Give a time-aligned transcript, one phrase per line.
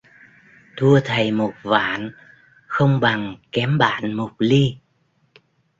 [0.77, 2.11] Thua thầy một vạn
[2.67, 4.77] không bằng kém bạn một li